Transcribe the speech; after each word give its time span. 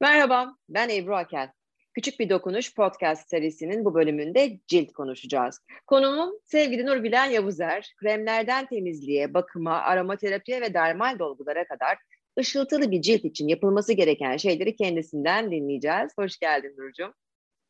Merhaba, 0.00 0.56
ben 0.68 0.88
Ebru 0.88 1.16
Akel. 1.16 1.50
Küçük 1.94 2.20
Bir 2.20 2.30
Dokunuş 2.30 2.74
podcast 2.74 3.30
serisinin 3.30 3.84
bu 3.84 3.94
bölümünde 3.94 4.60
cilt 4.66 4.92
konuşacağız. 4.92 5.60
Konuğum 5.86 6.32
sevgili 6.44 6.86
Nurbilen 6.86 7.30
Yavuzer. 7.30 7.94
Kremlerden 7.96 8.66
temizliğe, 8.66 9.34
bakıma, 9.34 9.72
aromaterapiye 9.72 10.60
ve 10.60 10.74
dermal 10.74 11.18
dolgulara 11.18 11.66
kadar 11.66 11.98
ışıltılı 12.38 12.90
bir 12.90 13.02
cilt 13.02 13.24
için 13.24 13.48
yapılması 13.48 13.92
gereken 13.92 14.36
şeyleri 14.36 14.76
kendisinden 14.76 15.50
dinleyeceğiz. 15.50 16.12
Hoş 16.18 16.38
geldin 16.38 16.74
Nurcuğum. 16.78 17.14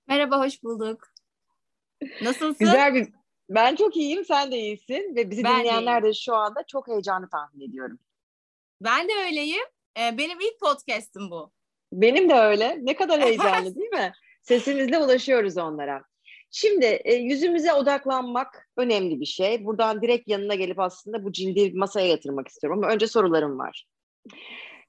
Merhaba, 0.09 0.41
hoş 0.41 0.63
bulduk. 0.63 1.09
Nasılsın? 2.23 2.67
Güzel 2.67 2.95
bir... 2.95 3.09
Ben 3.51 3.77
çok 3.77 3.97
iyiyim, 3.97 4.25
sen 4.25 4.53
de 4.53 4.57
iyisin 4.57 5.17
ve 5.17 5.31
bizi 5.31 5.45
ben 5.45 5.61
dinleyenler 5.61 6.03
de, 6.03 6.07
de 6.07 6.15
şu 6.15 6.35
anda 6.35 6.65
çok 6.67 6.89
heyecanlı 6.89 7.29
tahmin 7.29 7.69
ediyorum. 7.69 7.99
Ben 8.81 9.09
de 9.09 9.13
öyleyim. 9.27 9.65
Ee, 9.99 10.19
benim 10.19 10.41
ilk 10.41 10.61
podcast'im 10.61 11.31
bu. 11.31 11.54
Benim 11.95 12.31
de 12.31 12.35
öyle. 12.35 12.79
Ne 12.83 12.97
kadar 12.97 13.21
heyecanlı 13.27 13.75
değil 13.75 13.91
mi? 13.91 14.13
Sesimizle 14.43 14.99
ulaşıyoruz 14.99 15.57
onlara. 15.57 16.05
Şimdi 16.51 16.85
e, 16.85 17.15
yüzümüze 17.15 17.73
odaklanmak 17.73 18.69
önemli 18.77 19.21
bir 19.21 19.27
şey. 19.27 19.65
Buradan 19.65 20.03
direkt 20.03 20.29
yanına 20.29 20.55
gelip 20.55 20.79
aslında 20.79 21.25
bu 21.25 21.33
cildi 21.33 21.73
masaya 21.75 22.07
yatırmak 22.07 22.49
istiyorum 22.49 22.79
ama 22.79 22.93
önce 22.93 23.07
sorularım 23.07 23.59
var. 23.59 23.87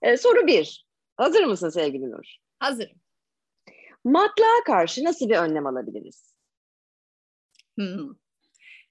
E, 0.02 0.18
soru 0.18 0.48
bir. 0.48 0.86
Hazır 1.18 1.44
mısın 1.44 1.70
sevgili 1.70 2.12
Nur? 2.12 2.36
Hazırım. 2.60 2.98
Matlığa 4.04 4.64
karşı 4.66 5.04
nasıl 5.04 5.30
bir 5.30 5.36
önlem 5.36 5.68
alabiliriz? 5.68 6.36
Hmm. 7.78 8.10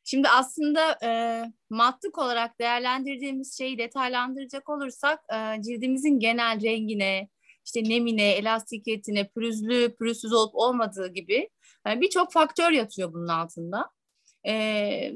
Şimdi 0.05 0.29
aslında 0.29 0.99
e, 1.02 1.43
matlık 1.71 2.19
olarak 2.19 2.59
değerlendirdiğimiz 2.60 3.59
şeyi 3.59 3.79
detaylandıracak 3.79 4.69
olursak 4.69 5.21
e, 5.35 5.62
cildimizin 5.62 6.19
genel 6.19 6.62
rengine, 6.62 7.29
işte 7.64 7.84
nemine, 7.84 8.32
elastikiyetine, 8.32 9.28
pürüzlü, 9.28 9.96
pürüzsüz 9.96 10.32
olup 10.32 10.54
olmadığı 10.54 11.12
gibi 11.12 11.48
yani 11.87 12.01
birçok 12.01 12.32
faktör 12.32 12.71
yatıyor 12.71 13.12
bunun 13.12 13.29
altında. 13.29 13.90
Ee, 14.46 15.12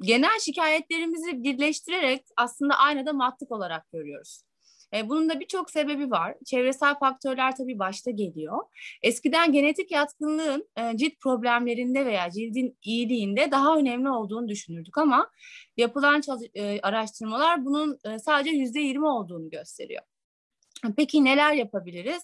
genel 0.00 0.38
şikayetlerimizi 0.40 1.42
birleştirerek 1.42 2.24
aslında 2.36 2.74
aynada 2.74 3.12
matlık 3.12 3.52
olarak 3.52 3.92
görüyoruz. 3.92 4.42
E, 4.94 5.08
bunun 5.08 5.28
da 5.28 5.40
birçok 5.40 5.70
sebebi 5.70 6.10
var. 6.10 6.34
Çevresel 6.46 6.98
faktörler 6.98 7.56
tabii 7.56 7.78
başta 7.78 8.10
geliyor. 8.10 8.58
Eskiden 9.02 9.52
genetik 9.52 9.90
yatkınlığın 9.90 10.68
e, 10.76 10.96
cilt 10.96 11.20
problemlerinde 11.20 12.06
veya 12.06 12.30
cildin 12.30 12.78
iyiliğinde 12.82 13.50
daha 13.50 13.76
önemli 13.76 14.10
olduğunu 14.10 14.48
düşünürdük 14.48 14.98
ama 14.98 15.30
yapılan 15.76 16.22
e, 16.54 16.80
araştırmalar 16.80 17.64
bunun 17.64 17.98
e, 18.04 18.18
sadece 18.18 18.50
yüzde 18.50 18.80
yirmi 18.80 19.06
olduğunu 19.06 19.50
gösteriyor. 19.50 20.02
Peki 20.96 21.24
neler 21.24 21.52
yapabiliriz? 21.52 22.22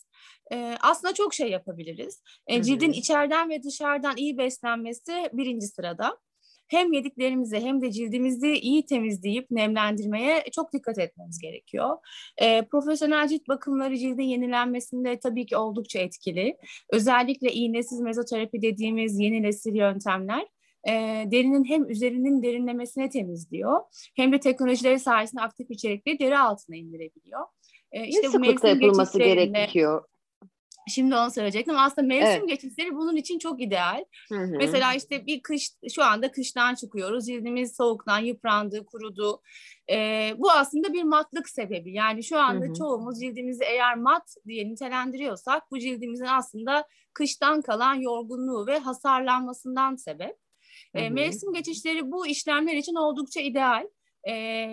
Ee, 0.53 0.77
aslında 0.81 1.15
çok 1.15 1.35
şey 1.35 1.51
yapabiliriz. 1.51 2.23
Ee, 2.47 2.63
cildin 2.63 2.93
içeriden 2.93 3.51
ve 3.51 3.63
dışarıdan 3.63 4.17
iyi 4.17 4.39
beslenmesi 4.39 5.31
birinci 5.33 5.67
sırada. 5.67 6.19
Hem 6.69 6.93
yediklerimizi 6.93 7.61
hem 7.61 7.83
de 7.83 7.93
cildimizi 7.93 8.53
iyi 8.53 8.87
temizleyip 8.87 9.51
nemlendirmeye 9.51 10.45
çok 10.53 10.73
dikkat 10.73 10.99
etmemiz 10.99 11.39
gerekiyor. 11.39 11.97
Ee, 12.43 12.63
profesyonel 12.71 13.29
cilt 13.29 13.49
bakımları 13.49 13.97
cildin 13.97 14.23
yenilenmesinde 14.23 15.19
tabii 15.19 15.47
ki 15.47 15.57
oldukça 15.57 15.99
etkili. 15.99 16.57
Özellikle 16.93 17.53
iğnesiz 17.53 18.01
mezoterapi 18.01 18.63
dediğimiz 18.63 19.21
yeni 19.21 19.43
nesil 19.43 19.75
yöntemler 19.75 20.47
e, 20.89 20.93
derinin 21.31 21.65
hem 21.65 21.91
üzerinin 21.91 22.43
derinlemesine 22.43 23.09
temizliyor 23.11 23.81
hem 24.17 24.33
de 24.33 24.41
teknolojileri 24.41 25.01
sayesinde 25.01 25.43
aktif 25.43 25.71
içerikleri 25.71 26.19
deri 26.19 26.39
altına 26.39 26.77
indirebiliyor. 26.77 27.41
E, 27.93 28.07
işte 28.07 28.23
ne 28.23 28.27
bu 28.27 28.31
sıklıkta 28.33 28.69
yapılması 28.69 29.19
gerekiyor? 29.19 30.05
Şimdi 30.89 31.15
onu 31.15 31.31
söyleyecektim. 31.31 31.77
Aslında 31.79 32.07
mevsim 32.07 32.41
evet. 32.41 32.49
geçişleri 32.49 32.95
bunun 32.95 33.17
için 33.17 33.39
çok 33.39 33.63
ideal. 33.63 34.05
Hı 34.29 34.39
hı. 34.39 34.57
Mesela 34.57 34.95
işte 34.95 35.27
bir 35.27 35.43
kış, 35.43 35.71
şu 35.95 36.05
anda 36.05 36.31
kıştan 36.31 36.75
çıkıyoruz. 36.75 37.27
Cildimiz 37.27 37.77
soğuktan 37.77 38.19
yıprandı, 38.19 38.87
kurudu. 38.87 39.43
Ee, 39.91 40.35
bu 40.39 40.51
aslında 40.51 40.93
bir 40.93 41.03
matlık 41.03 41.49
sebebi. 41.49 41.93
Yani 41.93 42.25
şu 42.25 42.39
anda 42.39 42.67
hı 42.67 42.69
hı. 42.69 42.75
çoğumuz 42.75 43.21
cildimizi 43.21 43.65
eğer 43.65 43.97
mat 43.97 44.35
diye 44.47 44.69
nitelendiriyorsak 44.69 45.71
bu 45.71 45.79
cildimizin 45.79 46.27
aslında 46.27 46.85
kıştan 47.15 47.63
kalan 47.63 47.95
yorgunluğu 47.95 48.67
ve 48.67 48.79
hasarlanmasından 48.79 49.97
sebep. 49.97 50.37
Hı 50.97 51.03
hı. 51.03 51.11
mevsim 51.11 51.53
geçişleri 51.53 52.13
bu 52.13 52.27
işlemler 52.27 52.77
için 52.77 52.95
oldukça 52.95 53.41
ideal. 53.41 53.87
Ee, 54.29 54.67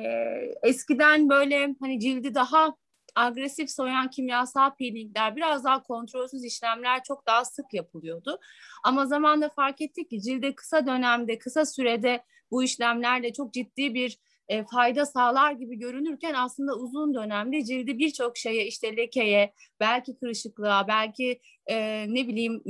eskiden 0.63 1.29
böyle 1.29 1.75
hani 1.81 1.99
cildi 1.99 2.35
daha 2.35 2.75
agresif 3.15 3.71
soyan 3.71 4.09
kimyasal 4.09 4.75
peelingler, 4.75 5.35
biraz 5.35 5.63
daha 5.63 5.83
kontrolsüz 5.83 6.43
işlemler 6.43 7.03
çok 7.03 7.27
daha 7.27 7.45
sık 7.45 7.73
yapılıyordu. 7.73 8.39
Ama 8.83 9.05
zamanla 9.05 9.49
fark 9.49 9.81
ettik 9.81 10.09
ki 10.09 10.21
cilde 10.21 10.55
kısa 10.55 10.87
dönemde, 10.87 11.37
kısa 11.37 11.65
sürede 11.65 12.23
bu 12.51 12.63
işlemlerle 12.63 13.33
çok 13.33 13.53
ciddi 13.53 13.93
bir 13.93 14.19
e, 14.47 14.63
fayda 14.63 15.05
sağlar 15.05 15.51
gibi 15.51 15.79
görünürken 15.79 16.33
aslında 16.33 16.75
uzun 16.75 17.13
dönemde 17.13 17.63
cildi 17.63 17.99
birçok 17.99 18.37
şeye 18.37 18.67
işte 18.67 18.97
lekeye, 18.97 19.53
belki 19.79 20.17
kırışıklığa, 20.17 20.87
belki 20.87 21.39
e, 21.67 22.05
ne 22.07 22.27
bileyim 22.27 22.61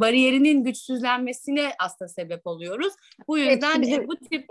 bariyerinin 0.00 0.64
güçsüzlenmesine 0.64 1.72
aslında 1.78 2.08
sebep 2.08 2.46
oluyoruz. 2.46 2.92
Bu 3.28 3.38
yüzden 3.38 3.82
bizim... 3.82 4.08
bu 4.08 4.16
tip 4.16 4.46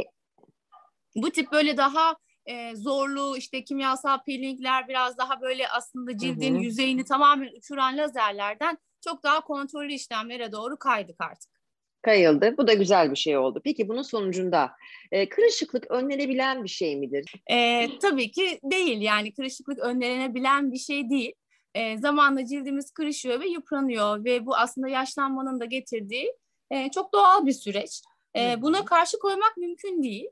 bu 1.16 1.32
tip 1.32 1.52
böyle 1.52 1.78
daha 1.78 2.16
e, 2.46 2.76
zorlu 2.76 3.38
işte 3.38 3.64
kimyasal 3.64 4.24
peelingler 4.24 4.88
biraz 4.88 5.18
daha 5.18 5.42
böyle 5.42 5.68
aslında 5.68 6.18
cildin 6.18 6.56
hı 6.56 6.60
hı. 6.60 6.64
yüzeyini 6.64 7.04
tamamen 7.06 7.50
uçuran 7.58 7.98
lazerlerden 7.98 8.78
çok 9.04 9.24
daha 9.24 9.42
kontrollü 9.42 9.94
işlemlere 9.94 10.52
doğru 10.52 10.78
kaydık 10.78 11.16
artık. 11.20 11.52
Kayıldı. 12.02 12.56
Bu 12.58 12.68
da 12.68 12.74
güzel 12.74 13.12
bir 13.12 13.16
şey 13.16 13.38
oldu. 13.38 13.62
Peki 13.64 13.90
bunun 13.90 14.02
sonucunda 14.02 14.72
e, 15.12 15.30
kırışıklık 15.30 15.92
önlenebilen 15.92 16.64
bir 16.64 16.70
şey 16.70 16.96
midir? 16.96 17.34
E, 17.52 17.88
tabii 18.00 18.32
ki 18.32 18.60
değil. 18.64 19.02
Yani 19.02 19.34
kırışıklık 19.34 19.80
önlenebilen 19.80 20.72
bir 20.72 20.78
şey 20.78 21.10
değil. 21.10 21.34
E, 21.76 21.98
zamanla 21.98 22.46
cildimiz 22.46 22.92
kırışıyor 22.92 23.40
ve 23.40 23.48
yıpranıyor 23.48 24.26
ve 24.26 24.46
bu 24.46 24.56
aslında 24.56 24.88
yaşlanmanın 24.88 25.60
da 25.60 25.66
getirdiği 25.66 26.34
e, 26.72 26.92
çok 26.92 27.14
doğal 27.14 27.46
bir 27.46 27.54
süreç. 27.54 28.02
E, 28.38 28.62
buna 28.62 28.86
karşı 28.86 29.20
koymak 29.20 29.58
mümkün 29.58 30.04
değil. 30.04 30.28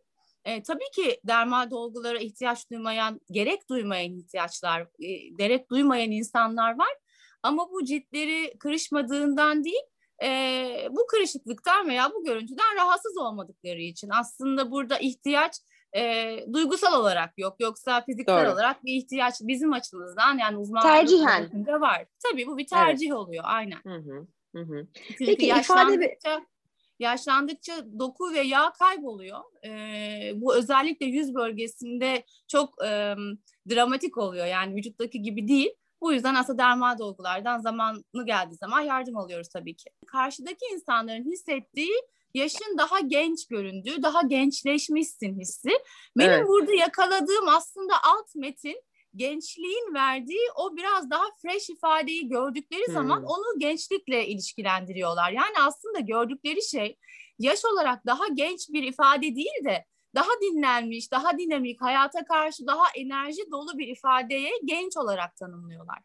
E, 0.49 0.63
tabii 0.63 0.91
ki 0.95 1.19
dermal 1.23 1.71
dolgulara 1.71 2.17
ihtiyaç 2.17 2.69
duymayan, 2.71 3.21
gerek 3.31 3.69
duymayan 3.69 4.13
ihtiyaçlar, 4.13 4.81
e, 4.99 5.29
gerek 5.37 5.69
duymayan 5.69 6.11
insanlar 6.11 6.79
var. 6.79 6.95
Ama 7.43 7.69
bu 7.71 7.85
ciltleri 7.85 8.57
kırışmadığından 8.59 9.63
değil, 9.63 9.83
e, 10.23 10.87
bu 10.89 11.07
kırışıklıktan 11.07 11.89
veya 11.89 12.11
bu 12.13 12.23
görüntüden 12.23 12.75
rahatsız 12.75 13.17
olmadıkları 13.17 13.81
için 13.81 14.09
aslında 14.19 14.71
burada 14.71 14.97
ihtiyaç 14.97 15.53
e, 15.95 16.35
duygusal 16.53 16.99
olarak 16.99 17.33
yok 17.37 17.55
yoksa 17.59 18.01
fiziksel 18.01 18.45
Doğru. 18.45 18.53
olarak 18.53 18.85
bir 18.85 18.93
ihtiyaç 18.93 19.35
bizim 19.41 19.73
açımızdan 19.73 20.37
yani 20.37 20.57
uzman 20.57 20.81
tercihen 20.81 21.65
var. 21.81 22.05
Tabii 22.23 22.47
bu 22.47 22.57
bir 22.57 22.67
tercih 22.67 23.07
evet. 23.07 23.17
oluyor 23.17 23.43
aynen. 23.47 23.79
Hı 23.83 23.95
hı. 23.95 24.27
Hı 24.55 24.61
hı. 24.61 24.87
Çünkü 25.07 25.25
Peki 25.25 25.45
ifade 25.47 26.17
yaşlandıkça 26.99 27.85
doku 27.99 28.33
ve 28.33 28.39
yağ 28.39 28.71
kayboluyor. 28.79 29.39
E, 29.65 29.71
bu 30.35 30.55
özellikle 30.55 31.05
yüz 31.05 31.35
bölgesinde 31.35 32.23
çok 32.47 32.83
e, 32.85 33.15
dramatik 33.69 34.17
oluyor. 34.17 34.45
Yani 34.45 34.75
vücuttaki 34.75 35.21
gibi 35.21 35.47
değil. 35.47 35.69
Bu 36.01 36.13
yüzden 36.13 36.35
aslında 36.35 36.57
dermal 36.57 36.97
dolgulardan 36.97 37.59
zamanı 37.59 38.25
geldiği 38.25 38.55
zaman 38.55 38.81
yardım 38.81 39.17
alıyoruz 39.17 39.49
tabii 39.49 39.75
ki. 39.75 39.89
Karşıdaki 40.07 40.65
insanların 40.73 41.31
hissettiği 41.31 41.93
yaşın 42.33 42.77
daha 42.77 42.99
genç 42.99 43.47
göründüğü, 43.47 44.03
daha 44.03 44.21
gençleşmişsin 44.21 45.39
hissi. 45.39 45.69
Benim 46.17 46.31
evet. 46.31 46.47
burada 46.47 46.73
yakaladığım 46.73 47.47
aslında 47.47 47.93
alt 48.03 48.35
metin 48.35 48.81
gençliğin 49.15 49.93
verdiği 49.93 50.47
o 50.55 50.77
biraz 50.77 51.09
daha 51.09 51.23
fresh 51.41 51.69
ifadeyi 51.69 52.29
gördükleri 52.29 52.87
hmm. 52.87 52.93
zaman 52.93 53.23
onu 53.23 53.59
gençlikle 53.59 54.27
ilişkilendiriyorlar. 54.27 55.31
Yani 55.31 55.55
aslında 55.61 55.99
gördükleri 55.99 56.61
şey 56.69 56.97
yaş 57.39 57.65
olarak 57.65 58.05
daha 58.05 58.27
genç 58.27 58.69
bir 58.69 58.83
ifade 58.83 59.35
değil 59.35 59.65
de 59.65 59.85
daha 60.15 60.29
dinlenmiş, 60.41 61.11
daha 61.11 61.37
dinamik, 61.37 61.81
hayata 61.81 62.25
karşı 62.25 62.67
daha 62.67 62.83
enerji 62.95 63.51
dolu 63.51 63.77
bir 63.77 63.87
ifadeye 63.87 64.51
genç 64.65 64.97
olarak 64.97 65.35
tanımlıyorlar. 65.35 65.99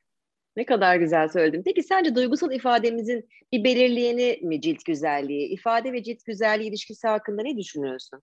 Ne 0.57 0.65
kadar 0.65 0.97
güzel 0.97 1.29
söyledin. 1.29 1.63
Peki 1.65 1.83
sence 1.83 2.15
duygusal 2.15 2.53
ifademizin 2.53 3.29
bir 3.53 3.65
belirleyeni 3.65 4.39
mi 4.43 4.61
cilt 4.61 4.85
güzelliği? 4.85 5.49
İfade 5.49 5.93
ve 5.93 6.03
cilt 6.03 6.25
güzelliği 6.25 6.69
ilişkisi 6.69 7.09
hakkında 7.09 7.43
ne 7.43 7.57
düşünüyorsun? 7.57 8.23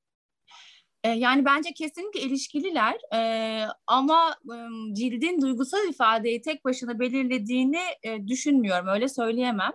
E, 1.03 1.09
yani 1.09 1.45
bence 1.45 1.73
kesinlikle 1.73 2.19
ilişkililer 2.21 2.95
e, 3.15 3.19
ama 3.87 4.35
cildin 4.93 5.41
duygusal 5.41 5.89
ifadeyi 5.89 6.41
tek 6.41 6.65
başına 6.65 6.99
belirlediğini 6.99 7.79
e, 8.03 8.27
düşünmüyorum, 8.27 8.87
öyle 8.87 9.09
söyleyemem. 9.09 9.71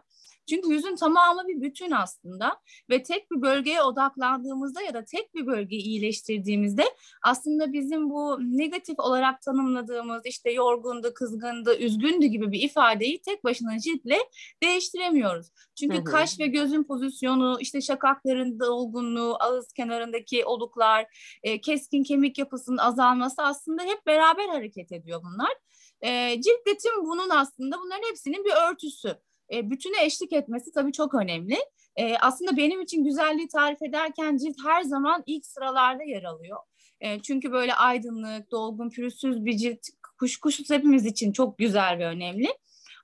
Çünkü 0.49 0.69
yüzün 0.69 0.97
tamamı 0.97 1.49
bir 1.49 1.61
bütün 1.61 1.91
aslında 1.91 2.61
ve 2.91 3.03
tek 3.03 3.31
bir 3.31 3.43
bölgeye 3.43 3.83
odaklandığımızda 3.83 4.83
ya 4.83 4.95
da 4.95 5.05
tek 5.05 5.35
bir 5.35 5.47
bölgeyi 5.47 5.83
iyileştirdiğimizde 5.83 6.85
aslında 7.23 7.73
bizim 7.73 8.11
bu 8.11 8.39
negatif 8.41 8.99
olarak 8.99 9.43
tanımladığımız 9.43 10.23
işte 10.27 10.51
yorgundu, 10.51 11.15
kızgındı, 11.15 11.79
üzgündü 11.79 12.27
gibi 12.27 12.53
bir 12.53 12.61
ifadeyi 12.61 13.21
tek 13.21 13.45
başına 13.45 13.79
ciltle 13.79 14.19
değiştiremiyoruz. 14.63 15.47
Çünkü 15.75 15.97
hı 15.97 16.01
hı. 16.01 16.05
kaş 16.05 16.41
ve 16.41 16.47
gözün 16.47 16.85
pozisyonu, 16.85 17.59
işte 17.61 17.81
şakakların 17.81 18.61
dolgunluğu, 18.61 19.37
ağız 19.41 19.73
kenarındaki 19.73 20.45
oluklar, 20.45 21.07
e, 21.43 21.61
keskin 21.61 22.03
kemik 22.03 22.39
yapısının 22.39 22.79
azalması 22.79 23.43
aslında 23.43 23.83
hep 23.83 24.07
beraber 24.07 24.49
hareket 24.49 24.93
ediyor 24.93 25.21
bunlar. 25.25 25.53
E, 26.01 26.41
cilt 26.43 26.67
tüm 26.83 27.05
bunun 27.07 27.31
aslında 27.31 27.79
bunların 27.79 28.09
hepsinin 28.09 28.45
bir 28.45 28.71
örtüsü. 28.71 29.26
E, 29.53 29.71
bütüne 29.71 30.05
eşlik 30.05 30.33
etmesi 30.33 30.73
tabii 30.73 30.93
çok 30.93 31.15
önemli. 31.15 31.57
E, 31.97 32.17
aslında 32.17 32.57
benim 32.57 32.81
için 32.81 33.05
güzelliği 33.05 33.49
tarif 33.49 33.83
ederken 33.83 34.37
cilt 34.37 34.57
her 34.67 34.83
zaman 34.83 35.23
ilk 35.27 35.47
sıralarda 35.47 36.03
yer 36.03 36.23
alıyor. 36.23 36.59
E, 37.01 37.23
çünkü 37.23 37.53
böyle 37.53 37.75
aydınlık, 37.75 38.51
dolgun, 38.51 38.91
pürüzsüz 38.91 39.45
bir 39.45 39.57
cilt 39.57 39.79
kuşkusuz 40.19 40.71
hepimiz 40.71 41.07
için 41.07 41.33
çok 41.33 41.59
güzel 41.59 41.99
ve 41.99 42.07
önemli. 42.07 42.49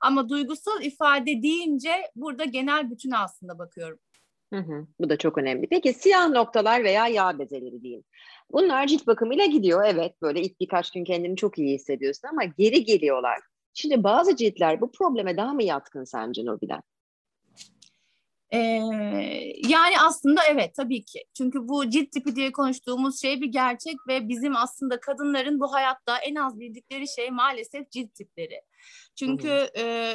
Ama 0.00 0.28
duygusal 0.28 0.82
ifade 0.82 1.42
deyince 1.42 1.90
burada 2.16 2.44
genel 2.44 2.90
bütüne 2.90 3.16
aslında 3.16 3.58
bakıyorum. 3.58 3.98
Hı 4.52 4.58
hı, 4.58 4.86
bu 5.00 5.08
da 5.08 5.16
çok 5.16 5.38
önemli. 5.38 5.66
Peki 5.70 5.92
siyah 5.92 6.28
noktalar 6.28 6.84
veya 6.84 7.06
yağ 7.08 7.38
bezeleri 7.38 7.82
diyeyim. 7.82 8.04
Bunlar 8.50 8.86
cilt 8.86 9.06
bakımıyla 9.06 9.46
gidiyor. 9.46 9.84
Evet 9.86 10.22
böyle 10.22 10.42
ilk 10.42 10.60
birkaç 10.60 10.90
gün 10.90 11.04
kendini 11.04 11.36
çok 11.36 11.58
iyi 11.58 11.74
hissediyorsun 11.74 12.28
ama 12.28 12.44
geri 12.44 12.84
geliyorlar. 12.84 13.38
Şimdi 13.74 14.04
bazı 14.04 14.36
ciltler 14.36 14.80
bu 14.80 14.92
probleme 14.92 15.36
daha 15.36 15.52
mı 15.52 15.62
yatkın 15.62 16.04
sence 16.04 16.44
Nurbilen? 16.44 16.82
Ee, 18.52 18.58
yani 19.68 20.00
aslında 20.00 20.40
evet 20.50 20.74
tabii 20.74 21.04
ki. 21.04 21.24
Çünkü 21.36 21.68
bu 21.68 21.90
cilt 21.90 22.12
tipi 22.12 22.36
diye 22.36 22.52
konuştuğumuz 22.52 23.20
şey 23.20 23.40
bir 23.40 23.46
gerçek 23.46 23.96
ve 24.08 24.28
bizim 24.28 24.56
aslında 24.56 25.00
kadınların 25.00 25.60
bu 25.60 25.72
hayatta 25.72 26.18
en 26.18 26.34
az 26.34 26.60
bildikleri 26.60 27.08
şey 27.08 27.30
maalesef 27.30 27.90
cilt 27.90 28.14
tipleri. 28.14 28.62
Çünkü 29.16 29.68
e, 29.78 30.14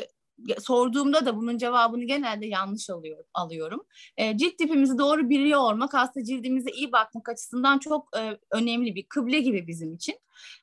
sorduğumda 0.60 1.25
da 1.25 1.38
bunun 1.38 1.57
cevabını 1.57 2.04
genelde 2.04 2.45
yanlış 2.45 2.89
alıyor, 2.89 3.24
alıyorum. 3.34 3.84
E, 4.18 4.38
cilt 4.38 4.57
tipimizi 4.57 4.98
doğru 4.98 5.30
biliyor 5.30 5.60
olmak 5.60 5.95
aslında 5.95 6.25
cildimize 6.25 6.72
iyi 6.72 6.92
bakmak 6.92 7.30
açısından 7.30 7.80
çok 7.80 8.18
e, 8.18 8.38
önemli 8.51 8.95
bir 8.95 9.04
kıble 9.04 9.39
gibi 9.39 9.68
bizim 9.68 9.94
için. 9.94 10.16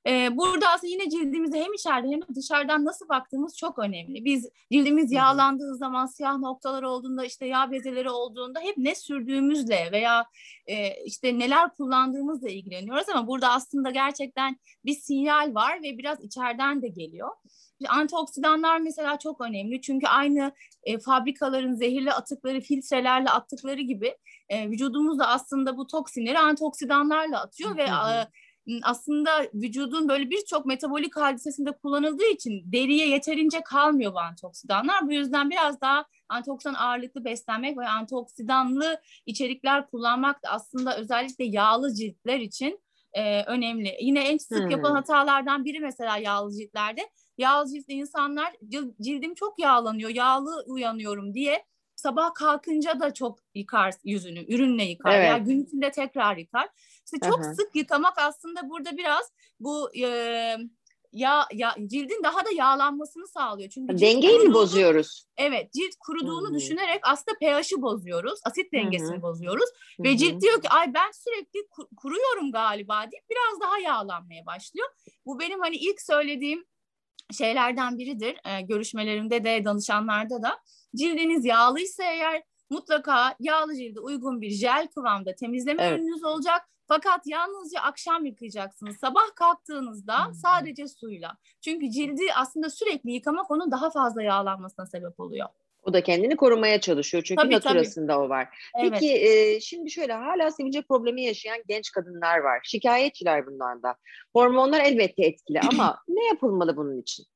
E, 0.06 0.36
burada 0.36 0.68
aslında 0.68 0.92
yine 0.92 1.10
cildimize 1.10 1.60
hem 1.60 1.72
içeride 1.72 2.08
hem 2.08 2.22
de 2.22 2.34
dışarıdan 2.34 2.84
nasıl 2.84 3.08
baktığımız 3.08 3.56
çok 3.56 3.78
önemli. 3.78 4.24
Biz 4.24 4.48
cildimiz 4.72 5.12
yağlandığı 5.12 5.76
zaman 5.76 6.06
siyah 6.06 6.38
noktalar 6.38 6.82
olduğunda 6.82 7.24
işte 7.24 7.46
yağ 7.46 7.70
bezeleri 7.70 8.10
olduğunda 8.10 8.60
hep 8.60 8.76
ne 8.76 8.94
sürdüğümüzle 8.94 9.88
veya 9.92 10.26
e, 10.66 11.04
işte 11.04 11.38
neler 11.38 11.74
kullandığımızla 11.74 12.48
ilgileniyoruz 12.48 13.08
ama 13.08 13.26
burada 13.26 13.52
aslında 13.52 13.90
gerçekten 13.90 14.56
bir 14.84 14.94
sinyal 14.94 15.54
var 15.54 15.82
ve 15.82 15.98
biraz 15.98 16.24
içeriden 16.24 16.82
de 16.82 16.88
geliyor. 16.88 17.30
Antioksidanlar 17.88 18.78
mesela 18.78 19.18
çok 19.18 19.40
önemli 19.40 19.80
çünkü 19.80 20.06
aynı 20.06 20.52
e, 20.82 20.98
fabrikaların 20.98 21.74
zehirli 21.74 22.12
atıkları 22.12 22.60
filtrelerle 22.60 23.30
attıkları 23.30 23.80
gibi 23.80 24.16
e, 24.48 24.70
vücudumuz 24.70 25.18
da 25.18 25.28
aslında 25.28 25.76
bu 25.76 25.86
toksinleri 25.86 26.38
antioksidanlarla 26.38 27.40
atıyor 27.40 27.76
ve 27.76 27.82
e, 27.82 28.26
aslında 28.82 29.42
vücudun 29.54 30.08
böyle 30.08 30.30
birçok 30.30 30.66
metabolik 30.66 31.16
hadisesinde 31.16 31.72
kullanıldığı 31.72 32.26
için 32.26 32.72
deriye 32.72 33.08
yeterince 33.08 33.60
kalmıyor 33.60 34.14
bu 34.14 34.18
antioksidanlar. 34.18 35.06
Bu 35.06 35.12
yüzden 35.12 35.50
biraz 35.50 35.80
daha 35.80 36.04
antioksidan 36.28 36.74
ağırlıklı 36.74 37.24
beslenmek 37.24 37.78
ve 37.78 37.88
antioksidanlı 37.88 39.00
içerikler 39.26 39.90
kullanmak 39.90 40.42
da 40.42 40.48
aslında 40.48 40.96
özellikle 40.96 41.44
yağlı 41.44 41.94
ciltler 41.94 42.38
için 42.38 42.80
e, 43.12 43.42
önemli. 43.44 43.96
Yine 44.00 44.20
en 44.20 44.38
sık 44.38 44.62
hmm. 44.62 44.70
yapılan 44.70 44.94
hatalardan 44.94 45.64
biri 45.64 45.80
mesela 45.80 46.16
yağlı 46.16 46.52
ciltlerde 46.52 47.10
yağlı 47.38 47.68
ciltli 47.68 47.94
insanlar 47.94 48.56
cildim 49.00 49.34
çok 49.34 49.58
yağlanıyor, 49.58 50.10
yağlı 50.10 50.64
uyanıyorum 50.66 51.34
diye 51.34 51.64
sabah 51.96 52.34
kalkınca 52.34 53.00
da 53.00 53.14
çok 53.14 53.38
yıkar 53.54 53.94
yüzünü, 54.04 54.54
ürünle 54.54 54.84
yıkar 54.84 55.14
evet. 55.14 55.24
veya 55.24 55.38
gün 55.38 55.64
içinde 55.64 55.90
tekrar 55.90 56.36
yıkar. 56.36 56.68
İşte 57.04 57.28
çok 57.28 57.44
Hı-hı. 57.44 57.54
sık 57.54 57.76
yıkamak 57.76 58.18
aslında 58.18 58.68
burada 58.68 58.96
biraz 58.96 59.32
bu 59.60 59.96
e, 59.96 60.06
ya, 61.12 61.46
ya 61.52 61.74
cildin 61.86 62.22
daha 62.24 62.44
da 62.44 62.50
yağlanmasını 62.54 63.28
sağlıyor. 63.28 63.70
Çünkü 63.70 63.98
dengeyi 63.98 64.38
mi 64.38 64.54
bozuyoruz? 64.54 65.26
Evet, 65.36 65.72
cilt 65.72 65.94
kuruduğunu 66.00 66.46
Hı-hı. 66.46 66.54
düşünerek 66.54 67.00
aslında 67.02 67.38
pH'i 67.38 67.82
bozuyoruz, 67.82 68.40
asit 68.44 68.72
dengesini 68.72 69.12
Hı-hı. 69.12 69.22
bozuyoruz 69.22 69.68
Hı-hı. 69.96 70.08
ve 70.08 70.16
cilt 70.16 70.40
diyor 70.42 70.62
ki 70.62 70.68
ay 70.68 70.94
ben 70.94 71.10
sürekli 71.10 71.68
kuruyorum 71.96 72.52
galiba 72.52 73.00
deyip 73.00 73.24
biraz 73.30 73.60
daha 73.60 73.78
yağlanmaya 73.78 74.46
başlıyor. 74.46 74.88
Bu 75.26 75.40
benim 75.40 75.60
hani 75.60 75.76
ilk 75.76 76.02
söylediğim 76.02 76.64
şeylerden 77.32 77.98
biridir. 77.98 78.36
E, 78.44 78.60
görüşmelerimde 78.60 79.44
de 79.44 79.64
danışanlarda 79.64 80.42
da 80.42 80.58
cildiniz 80.96 81.44
yağlıysa 81.44 82.04
eğer 82.04 82.42
mutlaka 82.70 83.34
yağlı 83.40 83.74
cilde 83.74 84.00
uygun 84.00 84.40
bir 84.40 84.50
jel 84.50 84.88
kıvamda 84.88 85.34
temizleme 85.34 85.82
evet. 85.82 85.98
ürününüz 85.98 86.24
olacak. 86.24 86.68
Fakat 86.88 87.26
yalnızca 87.26 87.80
akşam 87.80 88.24
yıkayacaksınız. 88.24 88.96
Sabah 88.96 89.34
kalktığınızda 89.36 90.26
hmm. 90.26 90.34
sadece 90.34 90.88
suyla. 90.88 91.36
Çünkü 91.60 91.90
cildi 91.90 92.22
aslında 92.36 92.70
sürekli 92.70 93.10
yıkamak 93.12 93.50
onun 93.50 93.70
daha 93.70 93.90
fazla 93.90 94.22
yağlanmasına 94.22 94.86
sebep 94.86 95.20
oluyor. 95.20 95.48
O 95.86 95.92
da 95.92 96.02
kendini 96.02 96.36
korumaya 96.36 96.80
çalışıyor 96.80 97.22
çünkü 97.22 97.42
tabii, 97.42 97.54
naturasında 97.54 98.12
tabii. 98.12 98.24
o 98.24 98.28
var. 98.28 98.48
Evet. 98.80 98.90
Peki 98.92 99.12
e, 99.12 99.60
şimdi 99.60 99.90
şöyle 99.90 100.12
hala 100.12 100.50
sivilce 100.50 100.82
problemi 100.82 101.24
yaşayan 101.24 101.62
genç 101.68 101.90
kadınlar 101.90 102.38
var. 102.38 102.60
Şikayetçiler 102.64 103.46
bundan 103.46 103.82
da. 103.82 103.96
Hormonlar 104.32 104.80
elbette 104.80 105.26
etkili 105.26 105.60
ama 105.72 105.98
ne 106.08 106.26
yapılmalı 106.26 106.76
bunun 106.76 107.00
için? 107.00 107.26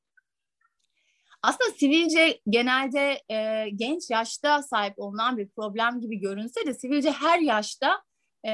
Aslında 1.41 1.71
sivilce 1.77 2.39
genelde 2.49 3.21
e, 3.31 3.69
genç 3.75 4.09
yaşta 4.09 4.63
sahip 4.63 4.93
olunan 4.97 5.37
bir 5.37 5.49
problem 5.49 5.99
gibi 5.99 6.19
görünse 6.19 6.65
de 6.65 6.73
sivilce 6.73 7.11
her 7.11 7.39
yaşta 7.39 8.01
e, 8.45 8.51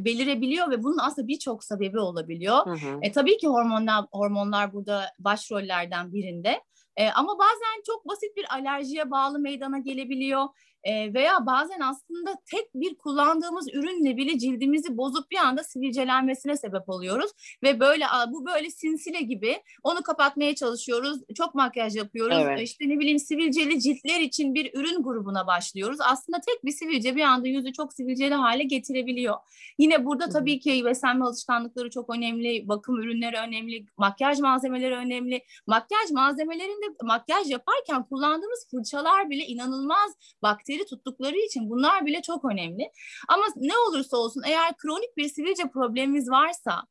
belirebiliyor 0.00 0.70
ve 0.70 0.82
bunun 0.82 0.98
aslında 0.98 1.28
birçok 1.28 1.64
sebebi 1.64 1.98
olabiliyor. 1.98 2.66
Hı 2.66 2.70
hı. 2.70 2.98
E, 3.02 3.12
tabii 3.12 3.36
ki 3.38 3.48
hormonlar 3.48 4.04
hormonlar 4.12 4.72
burada 4.72 5.04
başrollerden 5.18 6.12
birinde. 6.12 6.62
E, 6.98 7.10
ama 7.10 7.38
bazen 7.38 7.82
çok 7.86 8.08
basit 8.08 8.36
bir 8.36 8.54
alerjiye 8.54 9.10
bağlı 9.10 9.38
meydana 9.38 9.78
gelebiliyor 9.78 10.44
e, 10.84 11.14
veya 11.14 11.46
bazen 11.46 11.80
aslında 11.80 12.36
tek 12.50 12.74
bir 12.74 12.94
kullandığımız 12.94 13.68
ürünle 13.74 14.16
bile 14.16 14.38
cildimizi 14.38 14.96
bozup 14.96 15.30
bir 15.30 15.36
anda 15.36 15.64
sivilcelenmesine 15.64 16.56
sebep 16.56 16.88
oluyoruz 16.88 17.30
ve 17.62 17.80
böyle 17.80 18.04
bu 18.28 18.46
böyle 18.46 18.70
sinsile 18.70 19.20
gibi 19.20 19.62
onu 19.82 20.02
kapatmaya 20.02 20.54
çalışıyoruz. 20.54 21.18
Çok 21.36 21.54
makyaj 21.54 21.96
yapıyoruz. 21.96 22.36
Evet. 22.40 22.60
İşte 22.62 22.88
ne 22.88 22.98
bileyim 22.98 23.18
sivilceli 23.18 23.80
ciltler 23.80 24.20
için 24.20 24.54
bir 24.54 24.74
ürün 24.74 25.02
grubuna 25.02 25.46
başlıyoruz. 25.46 25.98
Aslında 26.00 26.40
tek 26.40 26.64
bir 26.64 26.72
sivilce 26.72 27.16
bir 27.16 27.22
anda 27.22 27.48
yüzü 27.48 27.72
çok 27.72 27.92
sivilceli 27.92 28.34
hale 28.34 28.64
getirebiliyor. 28.64 29.34
Yine 29.78 30.04
burada 30.04 30.28
tabii 30.28 30.60
ki 30.60 30.82
beslenme 30.84 31.24
alışkanlıkları 31.24 31.90
çok 31.90 32.10
önemli, 32.10 32.68
bakım 32.68 33.00
ürünleri 33.00 33.36
önemli, 33.36 33.86
makyaj 33.96 34.38
malzemeleri 34.38 34.94
önemli. 34.94 35.42
Makyaj 35.66 36.10
malzemelerinde 36.10 36.86
makyaj 37.02 37.50
yaparken 37.50 38.02
kullandığımız 38.02 38.66
fırçalar 38.70 39.30
bile 39.30 39.46
inanılmaz 39.46 40.12
bakteri 40.42 40.67
bakteri 40.68 40.86
tuttukları 40.86 41.36
için 41.36 41.70
bunlar 41.70 42.06
bile 42.06 42.22
çok 42.22 42.44
önemli. 42.44 42.90
Ama 43.28 43.44
ne 43.56 43.78
olursa 43.88 44.16
olsun 44.16 44.42
eğer 44.46 44.76
kronik 44.76 45.16
bir 45.16 45.28
sivilce 45.28 45.62
problemimiz 45.68 46.30
varsa 46.30 46.82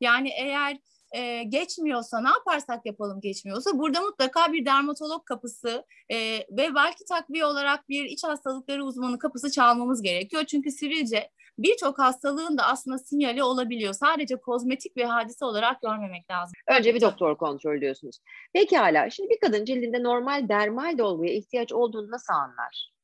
yani 0.00 0.28
eğer 0.28 0.78
e, 1.12 1.42
geçmiyorsa 1.42 2.20
ne 2.20 2.28
yaparsak 2.28 2.86
yapalım 2.86 3.20
geçmiyorsa 3.20 3.78
burada 3.78 4.00
mutlaka 4.00 4.52
bir 4.52 4.64
dermatolog 4.64 5.24
kapısı 5.24 5.84
e, 6.12 6.16
ve 6.50 6.74
belki 6.74 7.04
takviye 7.04 7.44
olarak 7.44 7.88
bir 7.88 8.04
iç 8.04 8.24
hastalıkları 8.24 8.84
uzmanı 8.84 9.18
kapısı 9.18 9.50
çalmamız 9.50 10.02
gerekiyor. 10.02 10.44
Çünkü 10.44 10.70
sivilce 10.70 11.30
birçok 11.58 11.98
hastalığın 11.98 12.58
da 12.58 12.66
aslında 12.66 12.98
sinyali 12.98 13.42
olabiliyor. 13.42 13.92
Sadece 13.92 14.36
kozmetik 14.36 14.96
bir 14.96 15.04
hadise 15.04 15.44
olarak 15.44 15.80
görmemek 15.82 16.30
lazım. 16.30 16.52
Önce 16.78 16.94
bir 16.94 17.00
doktor 17.00 17.36
kontrol 17.36 17.80
diyorsunuz. 17.80 18.18
Peki 18.52 18.76
hala 18.76 19.10
şimdi 19.10 19.30
bir 19.30 19.40
kadın 19.40 19.64
cildinde 19.64 20.02
normal 20.02 20.48
dermal 20.48 20.98
dolguya 20.98 21.32
ihtiyaç 21.32 21.72
olduğunu 21.72 22.10
nasıl 22.10 22.32
anlar? 22.32 22.95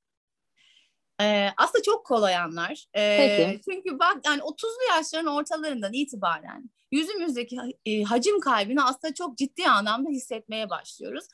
Ee, 1.23 1.49
aslında 1.57 1.83
çok 1.83 2.07
kolay 2.07 2.37
anlar. 2.37 2.87
Ee, 2.97 3.17
Peki. 3.19 3.61
Çünkü 3.71 3.99
bak 3.99 4.17
yani 4.25 4.41
30'lu 4.41 4.97
yaşların 4.97 5.27
ortalarından 5.27 5.93
itibaren 5.93 6.71
yüzümüzdeki 6.93 7.57
e, 7.87 8.03
hacim 8.03 8.41
kaybını 8.41 8.87
aslında 8.87 9.15
çok 9.15 9.39
ciddi 9.39 9.69
anlamda 9.69 10.11
hissetmeye 10.11 10.71
başlıyoruz. 10.71 11.25